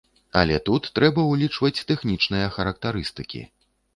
[0.39, 3.45] Але тут трэба ўлічваць тэхнічныя характарыстыкі.